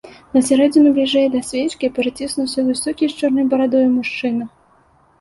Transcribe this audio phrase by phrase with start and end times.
[0.35, 4.53] На сярэдзіну, бліжэй да свечкі, праціснуўся высокі з чорнаю барадою мужчына.